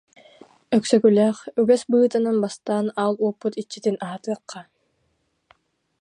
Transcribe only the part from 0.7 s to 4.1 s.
Өксөкүлээх: «Үгэс быһыытынан бастаан аал уоппут иччитин